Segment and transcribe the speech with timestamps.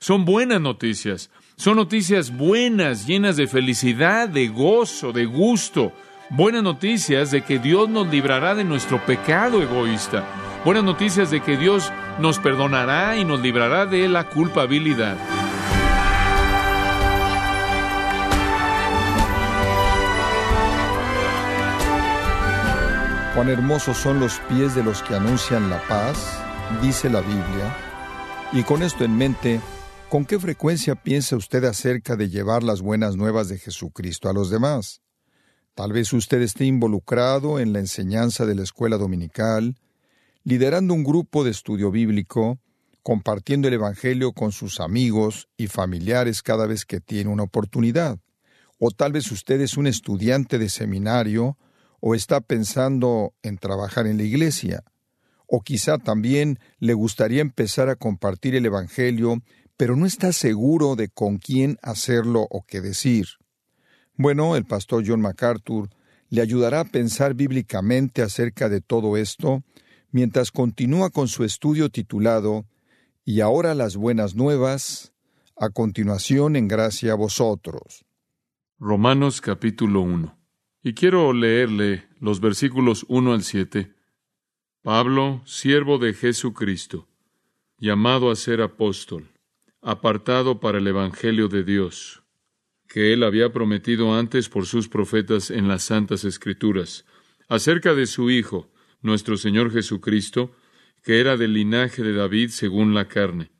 [0.00, 1.30] son buenas noticias.
[1.56, 5.92] Son noticias buenas, llenas de felicidad, de gozo, de gusto.
[6.30, 10.24] Buenas noticias de que Dios nos librará de nuestro pecado egoísta.
[10.64, 15.18] Buenas noticias de que Dios nos perdonará y nos librará de la culpabilidad.
[23.34, 26.42] Cuán hermosos son los pies de los que anuncian la paz,
[26.80, 27.76] dice la Biblia.
[28.52, 29.60] Y con esto en mente,
[30.10, 34.50] ¿con qué frecuencia piensa usted acerca de llevar las buenas nuevas de Jesucristo a los
[34.50, 35.02] demás?
[35.76, 39.76] Tal vez usted esté involucrado en la enseñanza de la escuela dominical,
[40.42, 42.58] liderando un grupo de estudio bíblico,
[43.04, 48.18] compartiendo el Evangelio con sus amigos y familiares cada vez que tiene una oportunidad.
[48.80, 51.56] O tal vez usted es un estudiante de seminario,
[52.00, 54.82] o está pensando en trabajar en la iglesia,
[55.46, 59.40] o quizá también le gustaría empezar a compartir el Evangelio,
[59.80, 63.28] pero no está seguro de con quién hacerlo o qué decir.
[64.14, 65.88] Bueno, el pastor John MacArthur
[66.28, 69.62] le ayudará a pensar bíblicamente acerca de todo esto
[70.10, 72.66] mientras continúa con su estudio titulado
[73.24, 75.14] Y ahora las buenas nuevas,
[75.56, 78.04] a continuación en gracia a vosotros.
[78.78, 80.38] Romanos capítulo 1.
[80.82, 83.94] Y quiero leerle los versículos 1 al 7.
[84.82, 87.08] Pablo, siervo de Jesucristo,
[87.78, 89.30] llamado a ser apóstol,
[89.82, 92.22] apartado para el Evangelio de Dios,
[92.88, 97.06] que él había prometido antes por sus profetas en las Santas Escrituras,
[97.48, 100.54] acerca de su Hijo, nuestro Señor Jesucristo,
[101.02, 103.50] que era del linaje de David según la carne,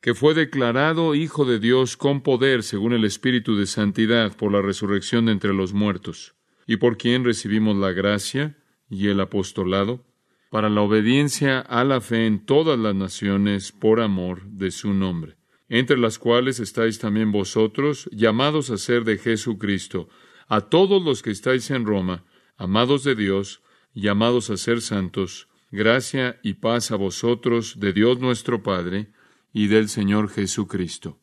[0.00, 4.60] que fue declarado Hijo de Dios con poder según el Espíritu de Santidad por la
[4.60, 6.34] resurrección de entre los muertos
[6.66, 8.58] y por quien recibimos la gracia
[8.90, 10.04] y el apostolado,
[10.50, 15.36] para la obediencia a la fe en todas las naciones por amor de su nombre,
[15.68, 20.08] entre las cuales estáis también vosotros, llamados a ser de Jesucristo,
[20.48, 22.24] a todos los que estáis en Roma,
[22.56, 23.62] amados de Dios,
[23.92, 29.12] llamados a ser santos, gracia y paz a vosotros de Dios nuestro Padre
[29.52, 31.18] y del Señor Jesucristo.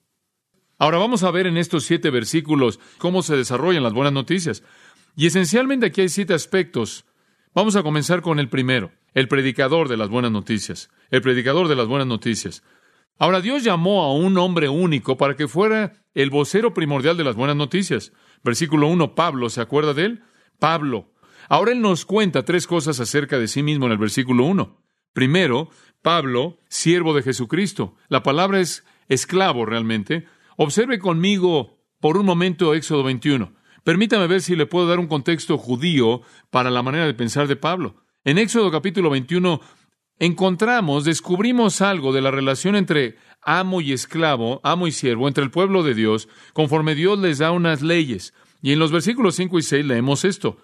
[0.77, 4.63] Ahora vamos a ver en estos siete versículos cómo se desarrollan las buenas noticias.
[5.15, 7.05] Y esencialmente aquí hay siete aspectos.
[7.53, 10.91] Vamos a comenzar con el primero, el predicador de las buenas noticias.
[11.09, 12.63] El predicador de las buenas noticias.
[13.17, 17.35] Ahora Dios llamó a un hombre único para que fuera el vocero primordial de las
[17.35, 18.11] buenas noticias.
[18.43, 20.23] Versículo 1, Pablo, ¿se acuerda de él?
[20.59, 21.13] Pablo.
[21.47, 24.81] Ahora él nos cuenta tres cosas acerca de sí mismo en el versículo 1.
[25.13, 25.69] Primero,
[26.01, 27.95] Pablo, siervo de Jesucristo.
[28.09, 30.25] La palabra es esclavo realmente.
[30.57, 33.53] Observe conmigo por un momento Éxodo 21.
[33.85, 37.55] Permítame ver si le puedo dar un contexto judío para la manera de pensar de
[37.55, 38.04] Pablo.
[38.25, 39.61] En Éxodo capítulo 21
[40.17, 45.51] encontramos, descubrimos algo de la relación entre amo y esclavo, amo y siervo, entre el
[45.51, 48.33] pueblo de Dios, conforme Dios les da unas leyes.
[48.63, 50.57] Y en los versículos 5 y 6 leemos esto.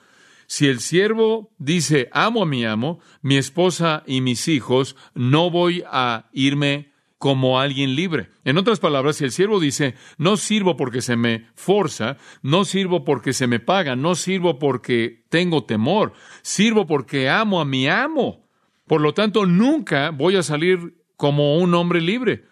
[0.48, 5.84] Si el siervo dice, amo a mi amo, mi esposa y mis hijos, no voy
[5.86, 6.91] a irme
[7.22, 8.30] como alguien libre.
[8.46, 13.06] En otras palabras, si el siervo dice, no sirvo porque se me forza, no sirvo
[13.06, 18.50] porque se me paga, no sirvo porque tengo temor, sirvo porque amo a mi amo.
[18.88, 22.46] Por lo tanto, nunca voy a salir como un hombre libre.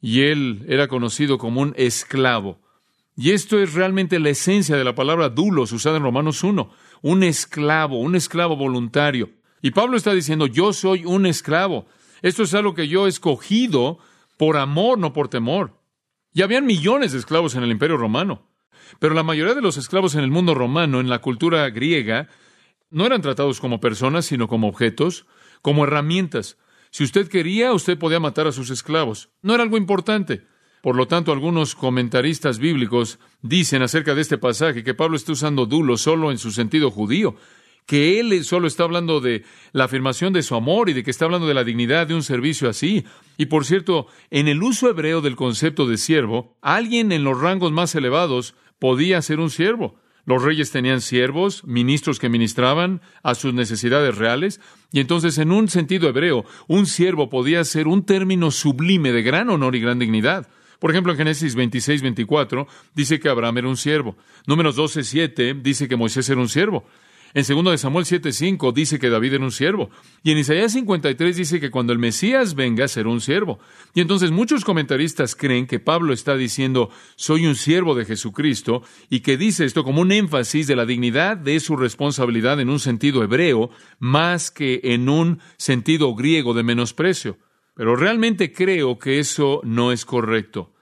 [0.00, 2.62] Y él era conocido como un esclavo.
[3.16, 6.70] Y esto es realmente la esencia de la palabra dulos usada en Romanos 1.
[7.02, 9.28] Un esclavo, un esclavo voluntario.
[9.60, 11.84] Y Pablo está diciendo, yo soy un esclavo.
[12.26, 14.00] Esto es algo que yo he escogido
[14.36, 15.80] por amor, no por temor.
[16.34, 18.48] Y habían millones de esclavos en el Imperio Romano.
[18.98, 22.28] Pero la mayoría de los esclavos en el mundo romano, en la cultura griega,
[22.90, 25.26] no eran tratados como personas, sino como objetos,
[25.62, 26.58] como herramientas.
[26.90, 29.28] Si usted quería, usted podía matar a sus esclavos.
[29.40, 30.48] No era algo importante.
[30.82, 35.64] Por lo tanto, algunos comentaristas bíblicos dicen acerca de este pasaje que Pablo está usando
[35.64, 37.36] dulo solo en su sentido judío,
[37.86, 41.24] que él solo está hablando de la afirmación de su amor y de que está
[41.24, 43.04] hablando de la dignidad de un servicio así.
[43.38, 47.72] Y por cierto, en el uso hebreo del concepto de siervo, alguien en los rangos
[47.72, 50.00] más elevados podía ser un siervo.
[50.24, 55.68] Los reyes tenían siervos, ministros que ministraban a sus necesidades reales, y entonces en un
[55.68, 60.48] sentido hebreo, un siervo podía ser un término sublime de gran honor y gran dignidad.
[60.80, 64.16] Por ejemplo, en Génesis 26, 24 dice que Abraham era un siervo.
[64.46, 66.84] Números 12, 7 dice que Moisés era un siervo.
[67.36, 69.90] En 2 de Samuel 7:5 dice que David era un siervo.
[70.22, 73.58] Y en Isaías 53 dice que cuando el Mesías venga será un siervo.
[73.92, 79.20] Y entonces muchos comentaristas creen que Pablo está diciendo soy un siervo de Jesucristo y
[79.20, 83.22] que dice esto como un énfasis de la dignidad de su responsabilidad en un sentido
[83.22, 83.68] hebreo
[83.98, 87.36] más que en un sentido griego de menosprecio.
[87.74, 90.72] Pero realmente creo que eso no es correcto.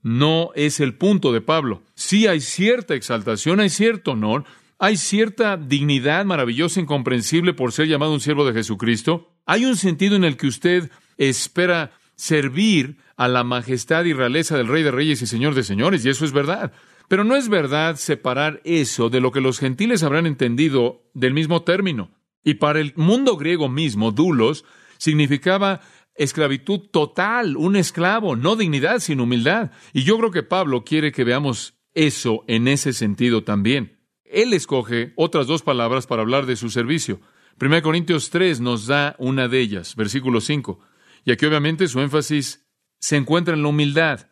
[0.00, 1.82] No es el punto de Pablo.
[1.96, 4.44] Sí hay cierta exaltación, hay cierto honor,
[4.78, 9.32] hay cierta dignidad maravillosa, incomprensible por ser llamado un siervo de Jesucristo.
[9.46, 14.68] Hay un sentido en el que usted espera servir a la majestad y realeza del
[14.68, 16.72] Rey de Reyes y Señor de Señores, y eso es verdad.
[17.08, 21.62] Pero no es verdad separar eso de lo que los gentiles habrán entendido del mismo
[21.62, 22.10] término.
[22.42, 24.64] Y para el mundo griego mismo, dulos
[24.98, 25.80] significaba
[26.14, 29.70] esclavitud total, un esclavo, no dignidad, sino humildad.
[29.92, 33.93] Y yo creo que Pablo quiere que veamos eso en ese sentido también.
[34.34, 37.20] Él escoge otras dos palabras para hablar de su servicio.
[37.60, 40.80] 1 Corintios 3 nos da una de ellas, versículo 5.
[41.24, 42.66] Y aquí obviamente su énfasis
[42.98, 44.28] se encuentra en la humildad.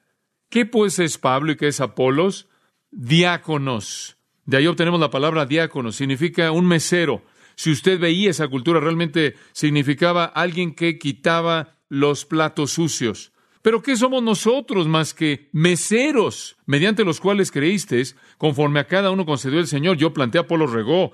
[0.50, 2.48] ¿Qué pues es Pablo y qué es Apolos?
[2.90, 4.18] Diáconos.
[4.44, 7.22] De ahí obtenemos la palabra diácono, significa un mesero.
[7.54, 13.32] Si usted veía esa cultura, realmente significaba alguien que quitaba los platos sucios.
[13.62, 19.24] Pero ¿qué somos nosotros más que meseros, mediante los cuales creísteis, conforme a cada uno
[19.24, 19.96] concedió el Señor?
[19.96, 21.12] Yo planté, Apolo regó,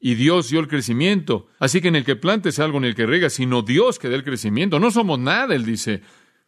[0.00, 1.48] y Dios dio el crecimiento.
[1.58, 4.14] Así que en el que plantes algo, en el que rega, sino Dios que dé
[4.14, 4.80] el crecimiento.
[4.80, 6.02] No somos nada, él dice,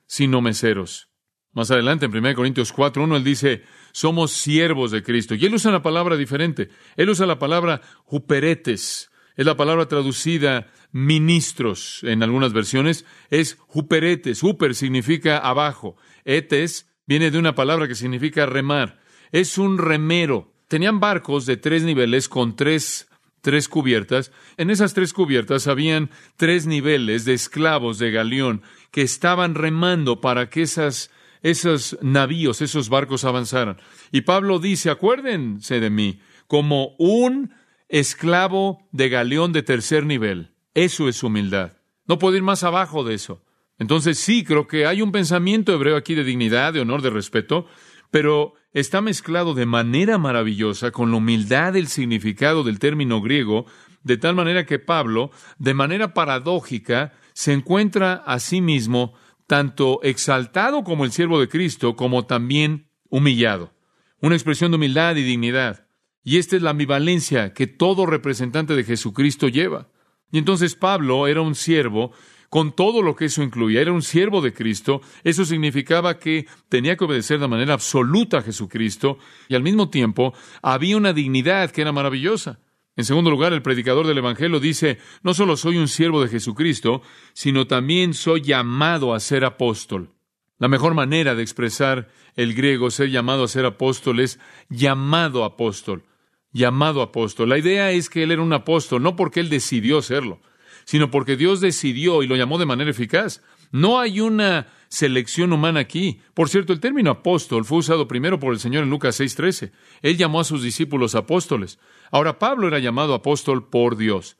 [0.06, 1.08] sino meseros.
[1.52, 3.62] Más adelante, en 1 Corintios 4, 1, él dice,
[3.92, 5.34] somos siervos de Cristo.
[5.34, 6.70] Y él usa una palabra diferente.
[6.96, 9.10] Él usa la palabra juperetes.
[9.42, 13.04] Es la palabra traducida ministros en algunas versiones.
[13.28, 14.40] Es juperetes.
[14.40, 15.96] Huper significa abajo.
[16.24, 19.00] Etes viene de una palabra que significa remar.
[19.32, 20.52] Es un remero.
[20.68, 23.08] Tenían barcos de tres niveles con tres,
[23.40, 24.30] tres cubiertas.
[24.58, 28.62] En esas tres cubiertas habían tres niveles de esclavos de galeón
[28.92, 31.10] que estaban remando para que esas
[31.42, 33.78] esos navíos, esos barcos avanzaran.
[34.12, 37.50] Y Pablo dice, acuérdense de mí, como un
[37.92, 40.54] esclavo de galeón de tercer nivel.
[40.74, 41.74] Eso es humildad.
[42.06, 43.44] No puedo ir más abajo de eso.
[43.78, 47.66] Entonces sí, creo que hay un pensamiento hebreo aquí de dignidad, de honor, de respeto,
[48.10, 53.66] pero está mezclado de manera maravillosa con la humildad del significado del término griego,
[54.02, 59.12] de tal manera que Pablo, de manera paradójica, se encuentra a sí mismo
[59.46, 63.74] tanto exaltado como el siervo de Cristo, como también humillado.
[64.20, 65.86] Una expresión de humildad y dignidad.
[66.24, 69.88] Y esta es la ambivalencia que todo representante de Jesucristo lleva.
[70.30, 72.12] Y entonces Pablo era un siervo
[72.48, 73.80] con todo lo que eso incluía.
[73.80, 75.00] Era un siervo de Cristo.
[75.24, 80.32] Eso significaba que tenía que obedecer de manera absoluta a Jesucristo y al mismo tiempo
[80.62, 82.60] había una dignidad que era maravillosa.
[82.94, 87.00] En segundo lugar, el predicador del Evangelio dice, no solo soy un siervo de Jesucristo,
[87.32, 90.10] sino también soy llamado a ser apóstol.
[90.58, 96.04] La mejor manera de expresar el griego ser llamado a ser apóstol es llamado apóstol
[96.52, 97.49] llamado apóstol.
[97.49, 100.40] La idea es que él era un apóstol, no porque él decidió serlo,
[100.84, 103.43] sino porque Dios decidió y lo llamó de manera eficaz.
[103.70, 106.20] No hay una selección humana aquí.
[106.34, 109.72] Por cierto, el término apóstol fue usado primero por el Señor en Lucas 6:13.
[110.02, 111.78] Él llamó a sus discípulos apóstoles.
[112.10, 114.37] Ahora Pablo era llamado apóstol por Dios.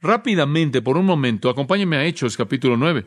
[0.00, 3.06] Rápidamente, por un momento, acompáñeme a Hechos capítulo 9.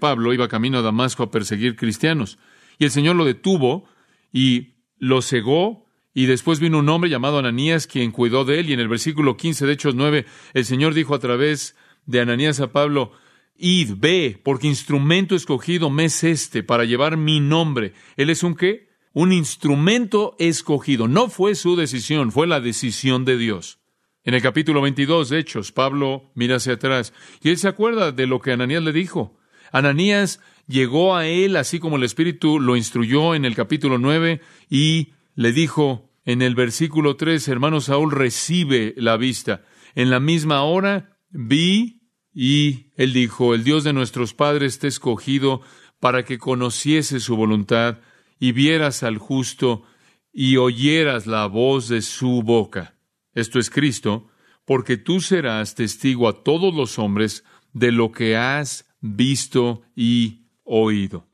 [0.00, 2.38] Pablo iba camino a Damasco a perseguir cristianos,
[2.78, 3.84] y el Señor lo detuvo
[4.32, 5.81] y lo cegó
[6.14, 9.36] y después vino un hombre llamado Ananías, quien cuidó de él, y en el versículo
[9.36, 11.76] 15 de Hechos 9, el Señor dijo a través
[12.06, 13.12] de Ananías a Pablo,
[13.56, 17.92] Id, ve, porque instrumento escogido me es este para llevar mi nombre.
[18.16, 18.88] ¿Él es un qué?
[19.12, 21.06] Un instrumento escogido.
[21.06, 23.78] No fue su decisión, fue la decisión de Dios.
[24.24, 28.26] En el capítulo 22 de Hechos, Pablo mira hacia atrás y él se acuerda de
[28.26, 29.38] lo que Ananías le dijo.
[29.72, 35.08] Ananías llegó a él así como el Espíritu lo instruyó en el capítulo 9 y
[35.34, 39.64] le dijo en el versículo 3, hermano Saúl, recibe la vista.
[39.94, 42.02] En la misma hora vi
[42.34, 45.62] y él dijo, el Dios de nuestros padres te ha escogido
[46.00, 47.98] para que conociese su voluntad
[48.38, 49.84] y vieras al justo
[50.32, 52.96] y oyeras la voz de su boca.
[53.34, 54.28] Esto es Cristo,
[54.64, 61.28] porque tú serás testigo a todos los hombres de lo que has visto y oído.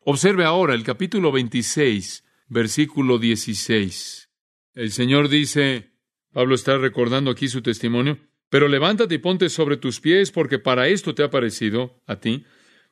[0.00, 4.30] Observe ahora el capítulo 26 versículo 16.
[4.74, 5.90] El Señor dice,
[6.32, 8.18] Pablo está recordando aquí su testimonio,
[8.48, 12.44] pero levántate y ponte sobre tus pies, porque para esto te ha parecido a ti,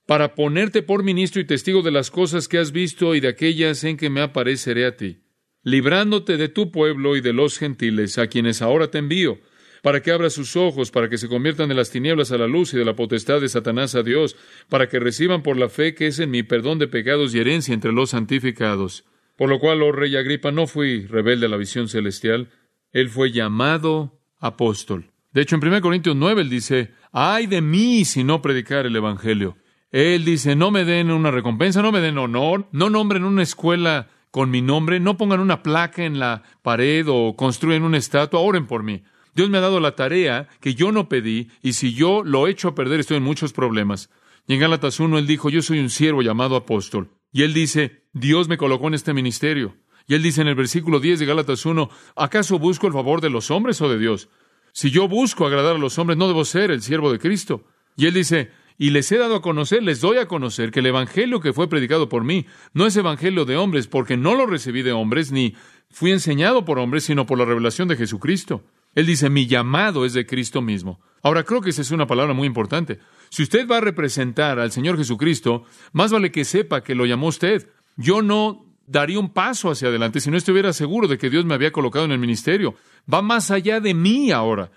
[0.05, 3.85] para ponerte por ministro y testigo de las cosas que has visto y de aquellas
[3.85, 5.21] en que me apareceré a ti,
[5.63, 9.39] librándote de tu pueblo y de los gentiles, a quienes ahora te envío,
[9.81, 12.75] para que abra sus ojos, para que se conviertan de las tinieblas a la luz
[12.75, 14.37] y de la potestad de Satanás a Dios,
[14.69, 17.75] para que reciban por la fe que es en mi perdón de pecados y herencia
[17.75, 19.05] entre los santificados
[19.37, 22.51] por lo cual, oh rey Agripa, no fui rebelde a la visión celestial,
[22.93, 25.11] él fue llamado apóstol.
[25.33, 28.97] De hecho, en 1 Corintios 9 él dice, ay de mí si no predicar el
[28.97, 29.57] Evangelio.
[29.91, 34.09] Él dice, no me den una recompensa, no me den honor, no nombren una escuela
[34.31, 38.67] con mi nombre, no pongan una placa en la pared o construyan una estatua, oren
[38.67, 39.03] por mí.
[39.35, 42.69] Dios me ha dado la tarea que yo no pedí y si yo lo echo
[42.69, 44.11] a perder estoy en muchos problemas.
[44.47, 47.11] Y en Gálatas 1 él dijo, yo soy un siervo llamado apóstol.
[47.31, 49.77] Y él dice, Dios me colocó en este ministerio.
[50.07, 53.31] Y él dice en el versículo 10 de Gálatas 1, ¿acaso busco el favor de
[53.31, 54.29] los hombres o de Dios?
[54.73, 57.65] Si yo busco agradar a los hombres, no debo ser el siervo de Cristo.
[57.97, 60.87] Y él dice, y les he dado a conocer, les doy a conocer que el
[60.87, 64.83] Evangelio que fue predicado por mí no es Evangelio de hombres, porque no lo recibí
[64.83, 65.55] de hombres, ni
[65.91, 68.65] fui enseñado por hombres, sino por la revelación de Jesucristo.
[68.95, 71.01] Él dice, mi llamado es de Cristo mismo.
[71.23, 72.99] Ahora creo que esa es una palabra muy importante.
[73.31, 77.29] Si usted va a representar al Señor Jesucristo, más vale que sepa que lo llamó
[77.29, 77.69] usted.
[77.97, 81.55] Yo no daría un paso hacia adelante si no estuviera seguro de que Dios me
[81.55, 82.75] había colocado en el ministerio.
[83.13, 84.71] Va más allá de mí ahora.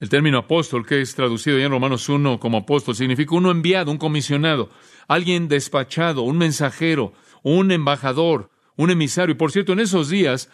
[0.00, 3.90] El término apóstol, que es traducido ya en Romanos 1 como apóstol, significa uno enviado,
[3.90, 4.70] un comisionado,
[5.08, 7.12] alguien despachado, un mensajero,
[7.42, 9.34] un embajador, un emisario.
[9.34, 10.50] Y por cierto, en esos días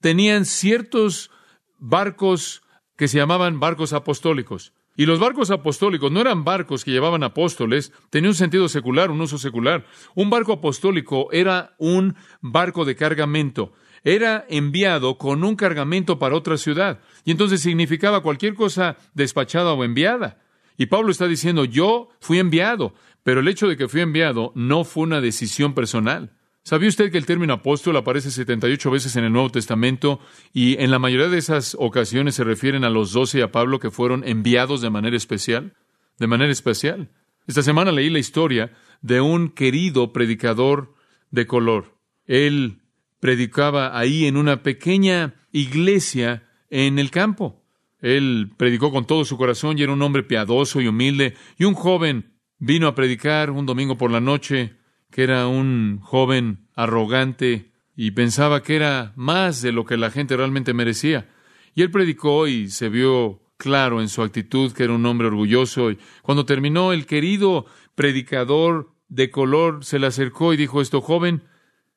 [0.00, 1.30] tenían ciertos
[1.78, 2.62] barcos
[2.96, 4.72] que se llamaban barcos apostólicos.
[4.98, 9.20] Y los barcos apostólicos no eran barcos que llevaban apóstoles, tenía un sentido secular, un
[9.20, 9.86] uso secular.
[10.16, 13.72] Un barco apostólico era un barco de cargamento
[14.04, 17.00] era enviado con un cargamento para otra ciudad.
[17.24, 20.38] Y entonces significaba cualquier cosa despachada o enviada.
[20.76, 24.84] Y Pablo está diciendo, yo fui enviado, pero el hecho de que fui enviado no
[24.84, 26.37] fue una decisión personal.
[26.68, 30.20] ¿Sabía usted que el término apóstol aparece 78 veces en el Nuevo Testamento
[30.52, 33.80] y en la mayoría de esas ocasiones se refieren a los doce y a Pablo
[33.80, 35.72] que fueron enviados de manera especial?
[36.18, 37.08] De manera especial.
[37.46, 38.70] Esta semana leí la historia
[39.00, 40.94] de un querido predicador
[41.30, 41.96] de color.
[42.26, 42.82] Él
[43.18, 47.64] predicaba ahí en una pequeña iglesia en el campo.
[48.02, 51.34] Él predicó con todo su corazón y era un hombre piadoso y humilde.
[51.56, 54.76] Y un joven vino a predicar un domingo por la noche,
[55.10, 60.36] que era un joven arrogante y pensaba que era más de lo que la gente
[60.36, 61.28] realmente merecía.
[61.74, 65.90] Y él predicó y se vio claro en su actitud que era un hombre orgulloso.
[65.90, 71.42] Y cuando terminó, el querido predicador de color se le acercó y dijo esto, joven,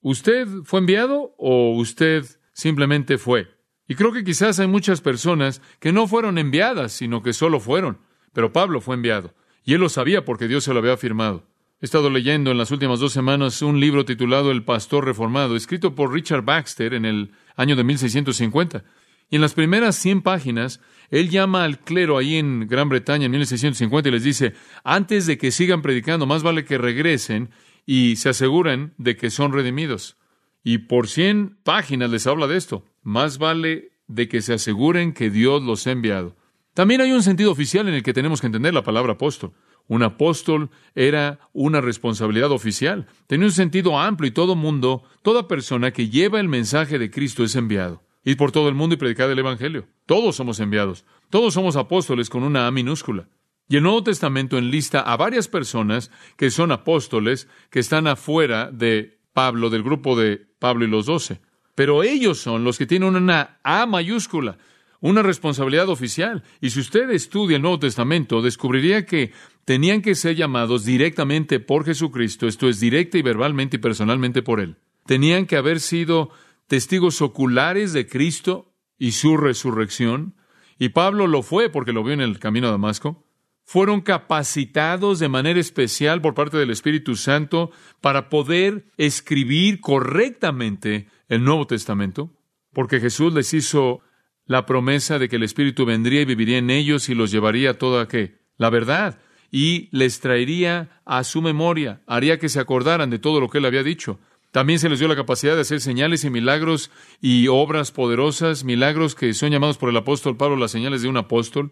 [0.02, 3.56] ¿Usted fue enviado o usted simplemente fue?
[3.88, 8.00] Y creo que quizás hay muchas personas que no fueron enviadas, sino que solo fueron.
[8.34, 9.36] Pero Pablo fue enviado.
[9.64, 11.46] Y él lo sabía porque Dios se lo había afirmado.
[11.82, 15.96] He estado leyendo en las últimas dos semanas un libro titulado El Pastor Reformado, escrito
[15.96, 18.84] por Richard Baxter en el año de 1650.
[19.32, 23.32] Y en las primeras 100 páginas, él llama al clero ahí en Gran Bretaña en
[23.32, 27.50] 1650 y les dice, antes de que sigan predicando, más vale que regresen
[27.88, 30.18] y se aseguran de que son redimidos.
[30.64, 32.86] Y por cien páginas les habla de esto.
[33.02, 36.36] Más vale de que se aseguren que Dios los ha enviado.
[36.76, 39.54] También hay un sentido oficial en el que tenemos que entender la palabra apóstol.
[39.88, 43.08] Un apóstol era una responsabilidad oficial.
[43.28, 47.44] Tenía un sentido amplio y todo mundo, toda persona que lleva el mensaje de Cristo
[47.44, 48.02] es enviado.
[48.24, 49.88] Ir por todo el mundo y predicar el Evangelio.
[50.06, 51.06] Todos somos enviados.
[51.30, 53.28] Todos somos apóstoles con una A minúscula.
[53.68, 59.20] Y el Nuevo Testamento enlista a varias personas que son apóstoles, que están afuera de
[59.34, 61.40] Pablo, del grupo de Pablo y los doce.
[61.74, 64.58] Pero ellos son los que tienen una A mayúscula,
[65.00, 66.44] una responsabilidad oficial.
[66.60, 69.32] Y si usted estudia el Nuevo Testamento, descubriría que
[69.66, 74.60] tenían que ser llamados directamente por Jesucristo, esto es, directa y verbalmente y personalmente por
[74.60, 74.78] Él.
[75.06, 76.30] Tenían que haber sido
[76.68, 80.36] testigos oculares de Cristo y su resurrección.
[80.78, 83.26] Y Pablo lo fue porque lo vio en el camino a Damasco
[83.72, 91.46] fueron capacitados de manera especial por parte del Espíritu Santo para poder escribir correctamente el
[91.46, 92.34] Nuevo Testamento,
[92.74, 94.02] porque Jesús les hizo
[94.46, 97.78] la promesa de que el Espíritu vendría y viviría en ellos y los llevaría a
[97.78, 98.42] toda ¿qué?
[98.58, 99.20] la verdad
[99.52, 103.66] y les traería a su memoria, haría que se acordaran de todo lo que él
[103.66, 104.18] había dicho.
[104.52, 106.90] También se les dio la capacidad de hacer señales y milagros
[107.22, 111.18] y obras poderosas, milagros que son llamados por el apóstol Pablo las señales de un
[111.18, 111.72] apóstol.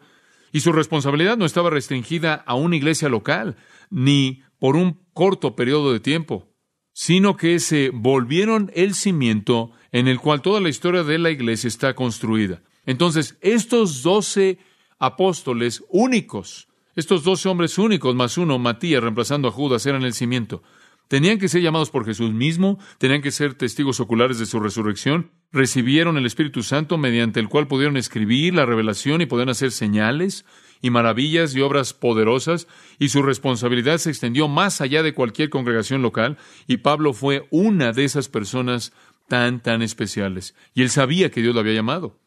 [0.52, 3.56] Y su responsabilidad no estaba restringida a una iglesia local,
[3.90, 6.48] ni por un corto periodo de tiempo,
[6.94, 11.68] sino que se volvieron el cimiento en el cual toda la historia de la iglesia
[11.68, 12.62] está construida.
[12.86, 14.58] Entonces, estos doce
[15.00, 20.64] apóstoles únicos, estos doce hombres únicos, más uno, Matías, reemplazando a Judas, eran el cimiento.
[21.10, 25.32] Tenían que ser llamados por Jesús mismo, tenían que ser testigos oculares de su resurrección,
[25.52, 30.46] recibieron el Espíritu Santo mediante el cual pudieron escribir la revelación y pudieron hacer señales
[30.82, 32.68] y maravillas y obras poderosas,
[33.00, 37.92] y su responsabilidad se extendió más allá de cualquier congregación local, y Pablo fue una
[37.92, 38.94] de esas personas
[39.28, 42.18] tan, tan especiales, y él sabía que Dios lo había llamado.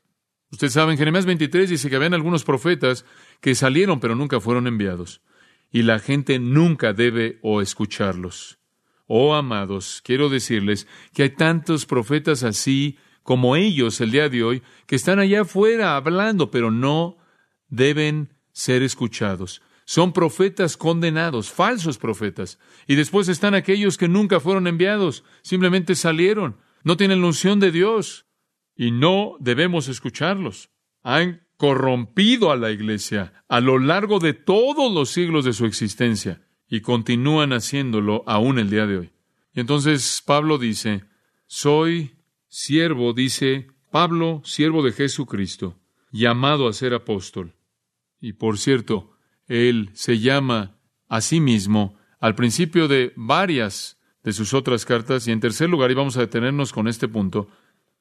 [0.52, 3.06] Usted sabe, en Jeremías 23 dice que habían algunos profetas
[3.40, 5.20] que salieron pero nunca fueron enviados.
[5.74, 8.58] y la gente nunca debe o escucharlos.
[9.06, 14.62] Oh, amados, quiero decirles que hay tantos profetas así como ellos el día de hoy,
[14.86, 17.16] que están allá afuera hablando, pero no
[17.70, 19.62] deben ser escuchados.
[19.86, 22.58] Son profetas condenados, falsos profetas.
[22.86, 27.70] Y después están aquellos que nunca fueron enviados, simplemente salieron, no tienen la unción de
[27.70, 28.26] Dios
[28.82, 30.70] y no debemos escucharlos.
[31.04, 36.42] Han corrompido a la iglesia a lo largo de todos los siglos de su existencia
[36.68, 39.12] y continúan haciéndolo aún el día de hoy.
[39.54, 41.04] Y entonces Pablo dice,
[41.46, 42.16] soy
[42.48, 45.78] siervo, dice Pablo, siervo de Jesucristo,
[46.10, 47.54] llamado a ser apóstol.
[48.20, 49.12] Y por cierto,
[49.46, 55.30] él se llama a sí mismo al principio de varias de sus otras cartas, y
[55.30, 57.48] en tercer lugar, y vamos a detenernos con este punto,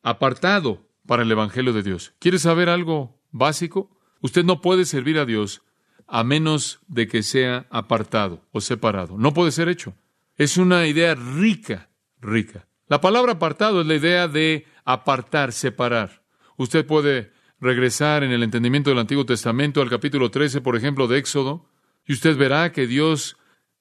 [0.01, 2.13] apartado para el Evangelio de Dios.
[2.20, 3.89] ¿Quiere saber algo básico?
[4.22, 5.63] Usted no puede servir a Dios
[6.08, 9.17] a menos de que sea apartado o separado.
[9.17, 9.96] No puede ser hecho.
[10.36, 11.89] Es una idea rica,
[12.20, 12.67] rica.
[12.88, 16.24] La palabra apartado es la idea de apartar, separar.
[16.58, 17.31] Usted puede
[17.62, 21.70] regresar en el entendimiento del Antiguo Testamento al capítulo 13, por ejemplo, de Éxodo,
[22.05, 23.38] y usted verá que Dios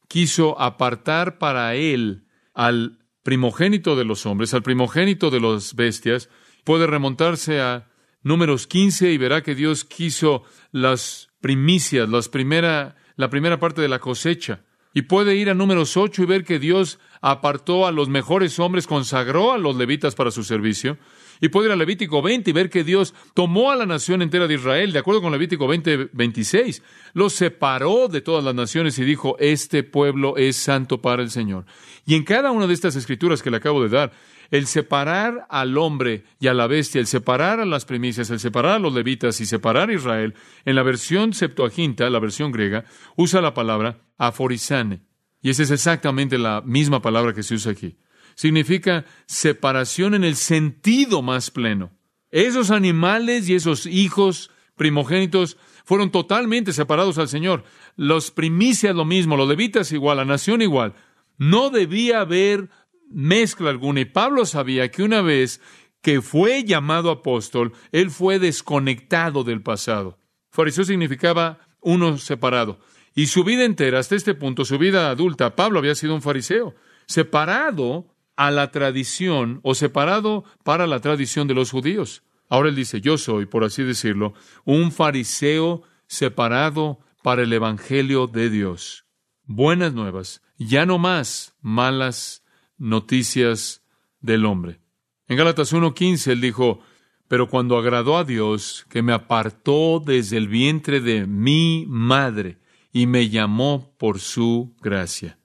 [0.07, 6.29] quiso apartar para él al primogénito de los hombres, al primogénito de las bestias.
[6.65, 7.89] Puede remontarse a
[8.23, 13.89] números 15 y verá que Dios quiso las primicias, las primera, la primera parte de
[13.89, 14.65] la cosecha.
[14.93, 18.87] Y puede ir a números 8 y ver que Dios apartó a los mejores hombres,
[18.87, 20.99] consagró a los levitas para su servicio.
[21.41, 24.47] Y puede ir a Levítico 20 y ver que Dios tomó a la nación entera
[24.47, 26.83] de Israel, de acuerdo con Levítico 20, 26,
[27.15, 31.65] los separó de todas las naciones y dijo, este pueblo es santo para el Señor.
[32.05, 34.13] Y en cada una de estas escrituras que le acabo de dar,
[34.51, 38.73] el separar al hombre y a la bestia, el separar a las primicias, el separar
[38.73, 42.85] a los levitas y separar a Israel, en la versión Septuaginta, la versión griega,
[43.17, 45.03] usa la palabra aforizane.
[45.41, 47.97] Y esa es exactamente la misma palabra que se usa aquí.
[48.41, 51.91] Significa separación en el sentido más pleno.
[52.31, 57.65] Esos animales y esos hijos primogénitos fueron totalmente separados al Señor.
[57.97, 60.95] Los primicias lo mismo, los levitas igual, la nación igual.
[61.37, 62.71] No debía haber
[63.11, 64.01] mezcla alguna.
[64.01, 65.61] Y Pablo sabía que una vez
[66.01, 70.19] que fue llamado apóstol, él fue desconectado del pasado.
[70.49, 72.81] Fariseo significaba uno separado.
[73.15, 76.75] Y su vida entera, hasta este punto, su vida adulta, Pablo había sido un fariseo,
[77.05, 82.23] separado a la tradición o separado para la tradición de los judíos.
[82.49, 88.51] Ahora él dice, yo soy, por así decirlo, un fariseo separado para el Evangelio de
[88.51, 89.05] Dios.
[89.45, 92.43] Buenas nuevas, ya no más malas
[92.77, 93.83] noticias
[94.21, 94.81] del hombre.
[95.29, 96.81] En Gálatas 1.15 él dijo,
[97.29, 102.59] pero cuando agradó a Dios, que me apartó desde el vientre de mi madre
[102.93, 105.39] y me llamó por su gracia.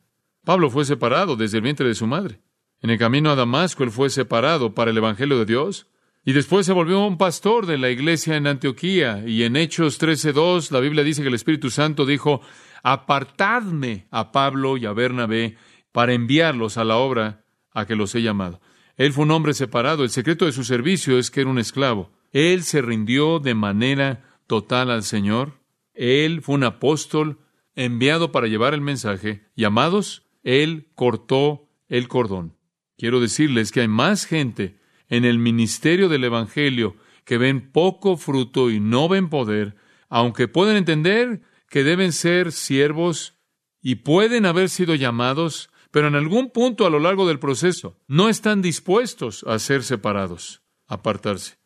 [0.43, 2.41] Pablo fue separado desde el vientre de su madre.
[2.85, 5.87] En el camino a Damasco él fue separado para el Evangelio de Dios.
[6.23, 9.23] Y después se volvió un pastor de la iglesia en Antioquía.
[9.25, 12.41] Y en Hechos 13.2 la Biblia dice que el Espíritu Santo dijo,
[12.83, 15.57] apartadme a Pablo y a Bernabé
[15.91, 17.43] para enviarlos a la obra
[17.73, 18.61] a que los he llamado.
[18.97, 20.03] Él fue un hombre separado.
[20.03, 22.11] El secreto de su servicio es que era un esclavo.
[22.33, 25.53] Él se rindió de manera total al Señor.
[25.95, 27.39] Él fue un apóstol
[27.73, 29.47] enviado para llevar el mensaje.
[29.55, 32.53] Llamados, él cortó el cordón.
[32.97, 34.79] Quiero decirles que hay más gente
[35.09, 39.75] en el ministerio del Evangelio que ven poco fruto y no ven poder,
[40.09, 43.33] aunque pueden entender que deben ser siervos
[43.81, 48.29] y pueden haber sido llamados, pero en algún punto a lo largo del proceso no
[48.29, 51.57] están dispuestos a ser separados, apartarse.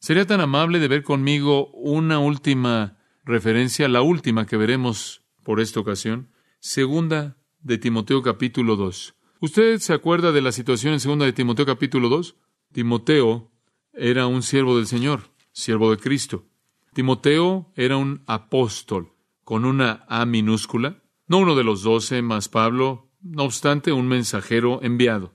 [0.00, 5.80] ¿Sería tan amable de ver conmigo una última referencia, la última que veremos por esta
[5.80, 6.30] ocasión?
[6.60, 9.17] Segunda de Timoteo capítulo 2.
[9.40, 12.34] ¿Usted se acuerda de la situación en segunda de Timoteo capítulo 2?
[12.72, 13.52] Timoteo
[13.92, 16.46] era un siervo del Señor, siervo de Cristo.
[16.92, 19.12] Timoteo era un apóstol
[19.44, 24.80] con una A minúscula, no uno de los doce más Pablo, no obstante, un mensajero
[24.82, 25.34] enviado.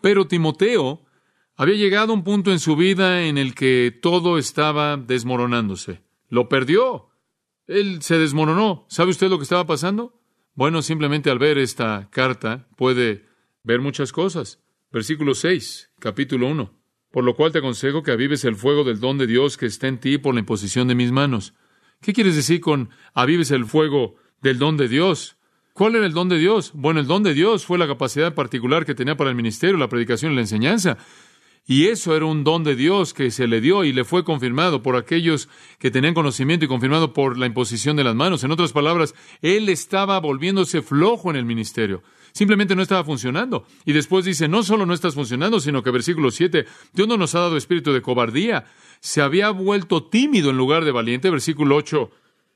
[0.00, 1.04] Pero Timoteo
[1.54, 6.02] había llegado a un punto en su vida en el que todo estaba desmoronándose.
[6.28, 7.10] Lo perdió.
[7.68, 8.86] Él se desmoronó.
[8.88, 10.20] ¿Sabe usted lo que estaba pasando?
[10.54, 13.25] Bueno, simplemente al ver esta carta puede
[13.66, 14.60] ver muchas cosas.
[14.92, 16.72] Versículo 6, capítulo 1.
[17.10, 19.88] Por lo cual te aconsejo que avives el fuego del don de Dios que está
[19.88, 21.52] en ti por la imposición de mis manos.
[22.00, 25.36] ¿Qué quieres decir con avives el fuego del don de Dios?
[25.72, 26.70] ¿Cuál era el don de Dios?
[26.74, 29.88] Bueno, el don de Dios fue la capacidad particular que tenía para el ministerio, la
[29.88, 30.96] predicación y la enseñanza.
[31.66, 34.82] Y eso era un don de Dios que se le dio y le fue confirmado
[34.82, 35.48] por aquellos
[35.80, 38.44] que tenían conocimiento y confirmado por la imposición de las manos.
[38.44, 42.04] En otras palabras, él estaba volviéndose flojo en el ministerio.
[42.36, 43.64] Simplemente no estaba funcionando.
[43.86, 47.34] Y después dice, no solo no estás funcionando, sino que versículo 7, Dios no nos
[47.34, 48.66] ha dado espíritu de cobardía.
[49.00, 51.30] Se había vuelto tímido en lugar de valiente.
[51.30, 52.10] Versículo 8,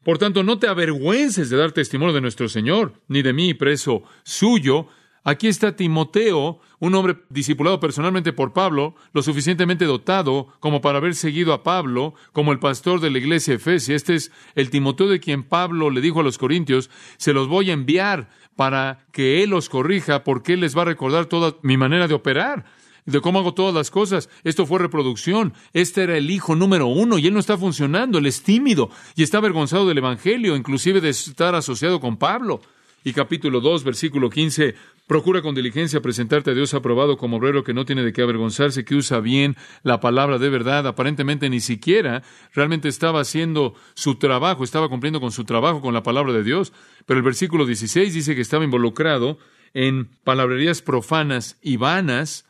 [0.05, 4.03] por tanto, no te avergüences de dar testimonio de nuestro Señor, ni de mí, preso
[4.23, 4.87] suyo.
[5.23, 11.15] Aquí está Timoteo, un hombre discipulado personalmente por Pablo, lo suficientemente dotado como para haber
[11.15, 13.95] seguido a Pablo como el pastor de la iglesia Efesia.
[13.95, 17.69] Este es el Timoteo de quien Pablo le dijo a los corintios, se los voy
[17.69, 21.77] a enviar para que él los corrija porque él les va a recordar toda mi
[21.77, 22.65] manera de operar
[23.05, 24.29] de cómo hago todas las cosas.
[24.45, 25.55] Esto fue reproducción.
[25.73, 28.19] Este era el hijo número uno y él no está funcionando.
[28.19, 32.61] Él es tímido y está avergonzado del Evangelio, inclusive de estar asociado con Pablo.
[33.03, 34.75] Y capítulo 2, versículo 15,
[35.07, 38.85] procura con diligencia presentarte a Dios aprobado como obrero que no tiene de qué avergonzarse,
[38.85, 40.87] que usa bien la palabra de verdad.
[40.87, 46.03] Aparentemente ni siquiera realmente estaba haciendo su trabajo, estaba cumpliendo con su trabajo con la
[46.03, 46.75] palabra de Dios.
[47.07, 49.39] Pero el versículo 16 dice que estaba involucrado
[49.73, 52.47] en palabrerías profanas y vanas,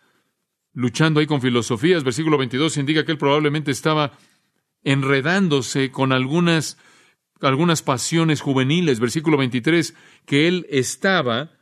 [0.73, 2.03] luchando ahí con filosofías.
[2.03, 4.19] Versículo 22 indica que él probablemente estaba
[4.83, 6.77] enredándose con algunas,
[7.43, 9.01] algunas pasiones juveniles.
[9.01, 9.95] Versículo 23,
[10.27, 11.53] que él estaba,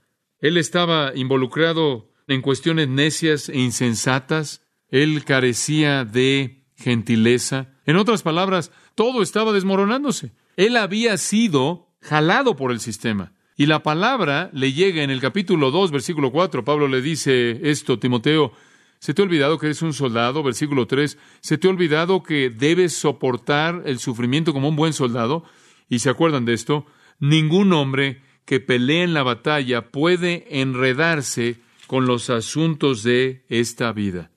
[0.41, 4.63] él estaba involucrado en cuestiones necias e insensatas.
[4.89, 7.75] Él carecía de gentileza.
[7.85, 10.33] En otras palabras, todo estaba desmoronándose.
[10.57, 13.33] Él había sido jalado por el sistema.
[13.57, 16.65] Y la palabra le llega en el capítulo 2, versículo 4.
[16.65, 18.53] Pablo le dice esto, Timoteo,
[19.01, 20.43] ¿Se te ha olvidado que eres un soldado?
[20.43, 21.19] Versículo 3.
[21.41, 25.45] ¿Se te ha olvidado que debes soportar el sufrimiento como un buen soldado?
[25.89, 26.87] Y se acuerdan de esto.
[27.19, 34.31] Ningún hombre que pelea en la batalla puede enredarse con los asuntos de esta vida.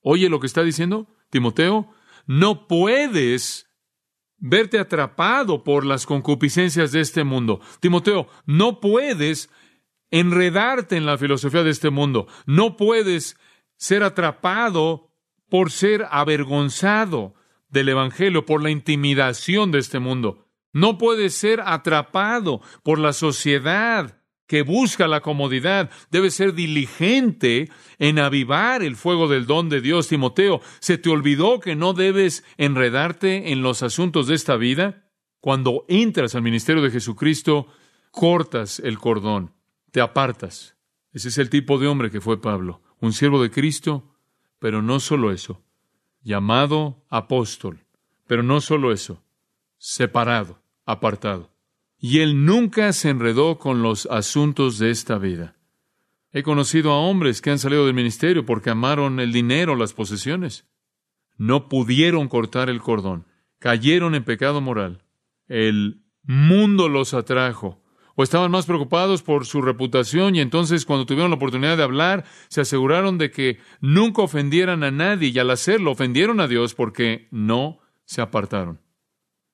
[0.00, 1.88] Oye lo que está diciendo Timoteo.
[2.26, 3.68] No puedes
[4.38, 7.60] verte atrapado por las concupiscencias de este mundo.
[7.80, 9.50] Timoteo, no puedes
[10.10, 12.26] enredarte en la filosofía de este mundo.
[12.46, 13.36] No puedes
[13.76, 15.12] ser atrapado
[15.48, 17.34] por ser avergonzado
[17.68, 20.45] del Evangelio, por la intimidación de este mundo.
[20.76, 25.88] No puede ser atrapado por la sociedad que busca la comodidad.
[26.10, 30.08] Debe ser diligente en avivar el fuego del don de Dios.
[30.08, 35.08] Timoteo, ¿se te olvidó que no debes enredarte en los asuntos de esta vida?
[35.40, 37.68] Cuando entras al ministerio de Jesucristo,
[38.10, 39.54] cortas el cordón,
[39.92, 40.76] te apartas.
[41.10, 44.14] Ese es el tipo de hombre que fue Pablo un siervo de Cristo,
[44.58, 45.64] pero no solo eso,
[46.20, 47.86] llamado apóstol,
[48.26, 49.22] pero no solo eso,
[49.78, 51.52] separado, apartado.
[51.98, 55.56] Y él nunca se enredó con los asuntos de esta vida.
[56.32, 60.66] He conocido a hombres que han salido del ministerio porque amaron el dinero, las posesiones.
[61.36, 63.26] No pudieron cortar el cordón,
[63.58, 65.02] cayeron en pecado moral.
[65.48, 67.82] El mundo los atrajo,
[68.16, 72.24] o estaban más preocupados por su reputación y entonces cuando tuvieron la oportunidad de hablar
[72.48, 77.28] se aseguraron de que nunca ofendieran a nadie y al hacerlo ofendieron a Dios porque
[77.30, 78.80] no se apartaron.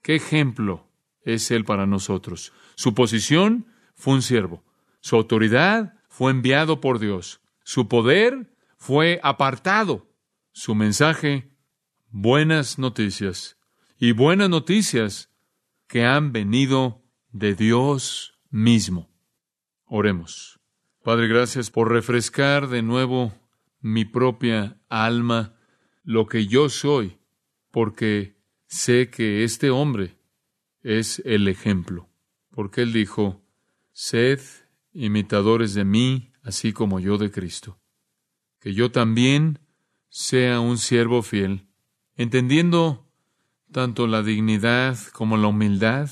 [0.00, 0.91] ¿Qué ejemplo
[1.24, 2.52] es Él para nosotros?
[2.74, 4.64] Su posición fue un siervo,
[5.00, 10.10] su autoridad fue enviado por Dios, su poder fue apartado,
[10.52, 11.52] su mensaje,
[12.10, 13.56] buenas noticias
[13.98, 15.30] y buenas noticias
[15.86, 19.10] que han venido de Dios mismo.
[19.86, 20.60] Oremos.
[21.02, 23.32] Padre, gracias por refrescar de nuevo
[23.80, 25.54] mi propia alma,
[26.04, 27.18] lo que yo soy,
[27.70, 30.16] porque sé que este hombre
[30.82, 32.08] es el ejemplo,
[32.50, 33.42] porque él dijo,
[33.92, 34.40] sed
[34.92, 37.78] imitadores de mí, así como yo de Cristo.
[38.58, 39.60] Que yo también
[40.08, 41.66] sea un siervo fiel,
[42.16, 43.10] entendiendo
[43.70, 46.10] tanto la dignidad como la humildad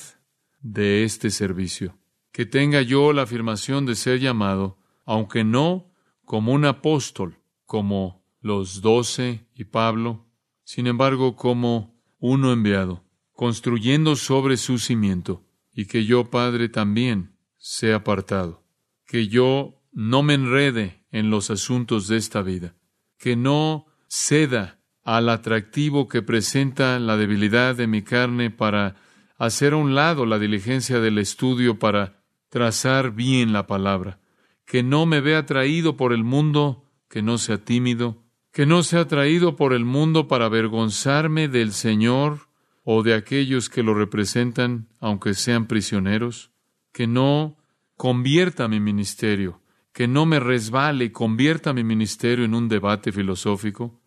[0.61, 2.01] de este servicio
[2.33, 5.93] que tenga yo la afirmación de ser llamado, aunque no
[6.25, 10.27] como un apóstol, como los doce y Pablo,
[10.63, 13.05] sin embargo como uno enviado,
[13.41, 18.67] construyendo sobre su cimiento, y que yo, Padre, también sea apartado,
[19.07, 22.75] que yo no me enrede en los asuntos de esta vida,
[23.17, 28.97] que no ceda al atractivo que presenta la debilidad de mi carne para
[29.39, 34.21] hacer a un lado la diligencia del estudio para trazar bien la palabra,
[34.67, 38.23] que no me vea atraído por el mundo, que no sea tímido,
[38.53, 42.50] que no sea atraído por el mundo para avergonzarme del Señor
[42.93, 46.51] o de aquellos que lo representan, aunque sean prisioneros,
[46.93, 47.57] que no
[47.97, 54.01] convierta mi ministerio, que no me resbale y convierta mi ministerio en un debate filosófico,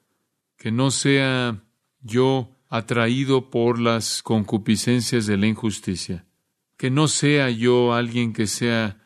[0.58, 1.64] que no sea
[2.02, 6.26] yo atraído por las concupiscencias de la injusticia,
[6.76, 8.98] que no sea yo alguien que sea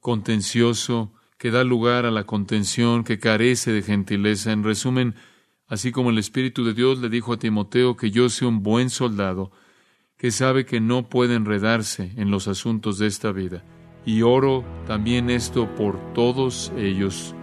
[0.00, 4.50] contencioso, que da lugar a la contención, que carece de gentileza.
[4.50, 5.14] En resumen,
[5.70, 8.90] así como el Espíritu de Dios le dijo a Timoteo que yo sea un buen
[8.90, 9.52] soldado,
[10.18, 13.64] que sabe que no puede enredarse en los asuntos de esta vida.
[14.04, 17.34] Y oro también esto por todos ellos,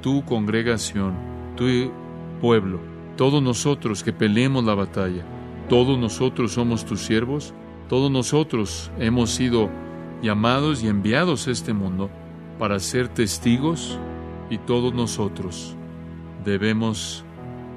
[0.00, 1.14] tu congregación,
[1.56, 1.92] tu
[2.40, 2.80] pueblo,
[3.16, 5.26] todos nosotros que peleemos la batalla,
[5.68, 7.52] todos nosotros somos tus siervos,
[7.88, 9.68] todos nosotros hemos sido
[10.22, 12.10] llamados y enviados a este mundo
[12.58, 13.98] para ser testigos
[14.50, 15.76] y todos nosotros
[16.44, 17.25] debemos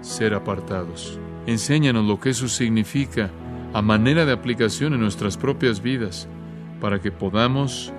[0.02, 1.20] ser apartados.
[1.46, 3.30] Enséñanos lo que eso significa
[3.74, 6.28] a manera de aplicación en nuestras propias vidas
[6.80, 7.94] para que podamos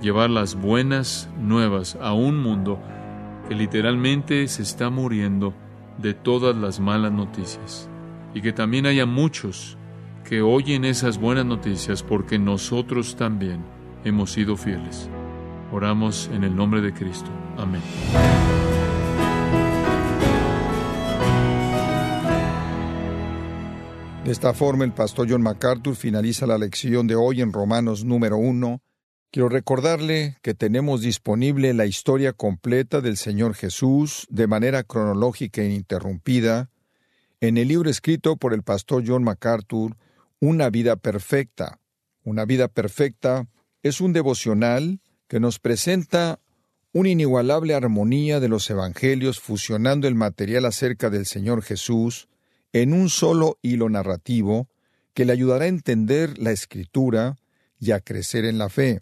[0.00, 2.78] llevar las buenas nuevas a un mundo
[3.48, 5.54] que literalmente se está muriendo
[5.98, 7.88] de todas las malas noticias
[8.34, 9.78] y que también haya muchos
[10.24, 13.64] que oyen esas buenas noticias porque nosotros también
[14.04, 15.08] hemos sido fieles.
[15.72, 17.30] Oramos en el nombre de Cristo.
[17.56, 17.82] Amén.
[24.24, 28.38] De esta forma, el pastor John MacArthur finaliza la lección de hoy en Romanos número
[28.38, 28.80] 1.
[29.30, 35.66] Quiero recordarle que tenemos disponible la historia completa del Señor Jesús de manera cronológica e
[35.66, 36.70] ininterrumpida
[37.42, 39.94] en el libro escrito por el pastor John MacArthur,
[40.40, 41.78] Una vida perfecta.
[42.22, 43.46] Una vida perfecta
[43.82, 46.40] es un devocional que nos presenta
[46.94, 52.26] una inigualable armonía de los evangelios fusionando el material acerca del Señor Jesús
[52.74, 54.68] en un solo hilo narrativo
[55.14, 57.36] que le ayudará a entender la escritura
[57.78, 59.00] y a crecer en la fe.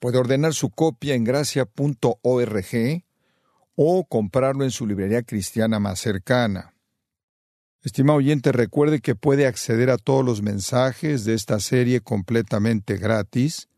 [0.00, 3.04] Puede ordenar su copia en gracia.org
[3.76, 6.74] o comprarlo en su librería cristiana más cercana.
[7.82, 13.68] Estimado oyente, recuerde que puede acceder a todos los mensajes de esta serie completamente gratis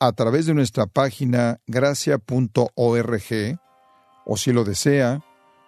[0.00, 3.22] a través de nuestra página gracia.org
[4.26, 5.24] o si lo desea,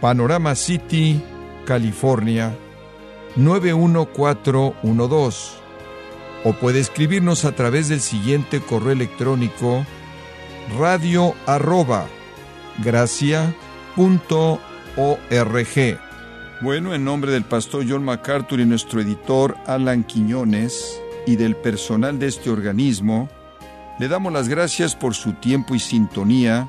[0.00, 1.20] Panorama City,
[1.64, 2.56] California
[3.36, 5.56] 91412.
[6.44, 9.84] O puede escribirnos a través del siguiente correo electrónico
[10.78, 12.06] radio arroba
[16.62, 22.18] Bueno, en nombre del pastor John MacArthur y nuestro editor Alan Quiñones y del personal
[22.18, 23.28] de este organismo,
[23.98, 26.68] le damos las gracias por su tiempo y sintonía